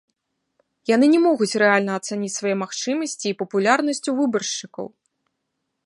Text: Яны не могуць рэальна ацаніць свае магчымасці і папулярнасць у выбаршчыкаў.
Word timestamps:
Яны 0.95 1.05
не 1.13 1.19
могуць 1.25 1.57
рэальна 1.63 1.91
ацаніць 2.01 2.31
свае 2.37 2.55
магчымасці 2.63 3.25
і 3.33 3.35
папулярнасць 3.43 4.03
у 4.15 4.17
выбаршчыкаў. 4.23 4.85